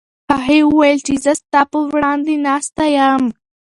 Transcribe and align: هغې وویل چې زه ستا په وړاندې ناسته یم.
هغې 0.33 0.59
وویل 0.65 0.99
چې 1.07 1.13
زه 1.23 1.31
ستا 1.41 1.61
په 1.71 1.77
وړاندې 1.93 2.33
ناسته 2.47 2.83
یم. 2.97 3.23